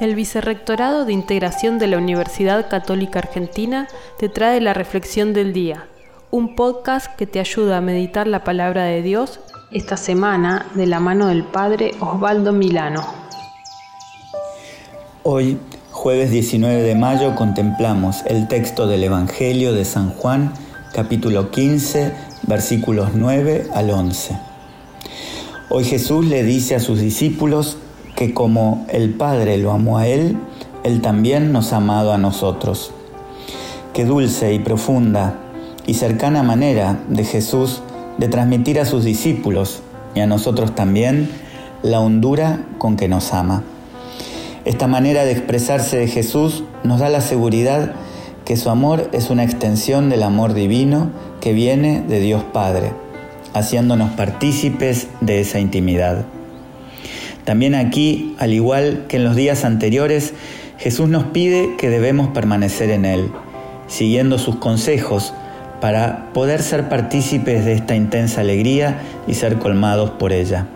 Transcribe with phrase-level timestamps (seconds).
[0.00, 3.86] El Vicerrectorado de Integración de la Universidad Católica Argentina
[4.18, 5.88] te trae la Reflexión del Día,
[6.30, 9.40] un podcast que te ayuda a meditar la palabra de Dios
[9.70, 13.04] esta semana de la mano del Padre Osvaldo Milano.
[15.22, 15.58] Hoy,
[15.90, 20.54] jueves 19 de mayo, contemplamos el texto del Evangelio de San Juan,
[20.94, 22.14] capítulo 15,
[22.44, 24.38] versículos 9 al 11.
[25.68, 27.76] Hoy Jesús le dice a sus discípulos
[28.20, 30.36] que como el Padre lo amó a Él,
[30.84, 32.92] Él también nos ha amado a nosotros.
[33.94, 35.38] Qué dulce y profunda
[35.86, 37.80] y cercana manera de Jesús
[38.18, 39.80] de transmitir a sus discípulos
[40.14, 41.30] y a nosotros también
[41.82, 43.62] la hondura con que nos ama.
[44.66, 47.94] Esta manera de expresarse de Jesús nos da la seguridad
[48.44, 52.92] que su amor es una extensión del amor divino que viene de Dios Padre,
[53.54, 56.26] haciéndonos partícipes de esa intimidad.
[57.44, 60.34] También aquí, al igual que en los días anteriores,
[60.78, 63.30] Jesús nos pide que debemos permanecer en Él,
[63.86, 65.34] siguiendo sus consejos
[65.80, 70.66] para poder ser partícipes de esta intensa alegría y ser colmados por ella.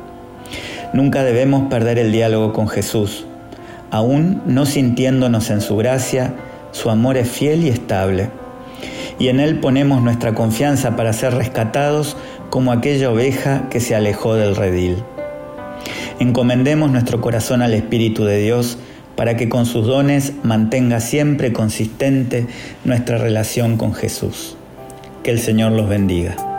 [0.92, 3.26] Nunca debemos perder el diálogo con Jesús.
[3.90, 6.34] Aún no sintiéndonos en su gracia,
[6.72, 8.30] su amor es fiel y estable.
[9.18, 12.16] Y en Él ponemos nuestra confianza para ser rescatados
[12.50, 15.02] como aquella oveja que se alejó del redil.
[16.20, 18.78] Encomendemos nuestro corazón al Espíritu de Dios
[19.16, 22.46] para que con sus dones mantenga siempre consistente
[22.84, 24.56] nuestra relación con Jesús.
[25.22, 26.53] Que el Señor los bendiga.